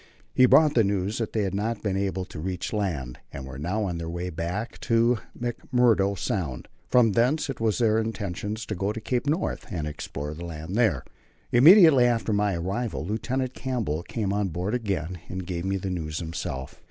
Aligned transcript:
He 0.33 0.47
brought 0.47 0.73
the 0.73 0.83
news 0.83 1.19
that 1.19 1.31
they 1.33 1.43
had 1.43 1.53
not 1.53 1.83
been 1.83 1.95
able 1.95 2.25
to 2.25 2.39
reach 2.39 2.73
land, 2.73 3.19
and 3.31 3.45
were 3.45 3.59
now 3.59 3.83
on 3.83 3.99
their 3.99 4.09
way 4.09 4.31
back 4.31 4.79
to 4.79 5.19
McMurdo 5.39 6.17
Sound. 6.17 6.67
From 6.89 7.11
thence 7.11 7.51
it 7.51 7.59
was 7.61 7.77
their 7.77 7.99
intention 7.99 8.55
to 8.55 8.73
go 8.73 8.91
to 8.93 8.99
Cape 8.99 9.27
North 9.27 9.67
and 9.69 9.85
explore 9.85 10.33
the 10.33 10.43
land 10.43 10.75
there. 10.75 11.03
Immediately 11.51 12.05
after 12.05 12.33
my 12.33 12.55
arrival 12.55 13.05
Lieutenant 13.05 13.53
Campbell 13.53 14.01
came 14.01 14.33
on 14.33 14.47
board 14.49 14.73
again 14.73 15.19
and 15.29 15.45
gave 15.45 15.65
me 15.65 15.77
the 15.77 15.91
news 15.91 16.17
himself. 16.17 16.79